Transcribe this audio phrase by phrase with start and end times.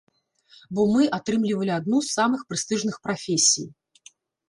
[0.77, 3.73] Бо мы атрымлівалі адну з самых прэстыжных прафесій.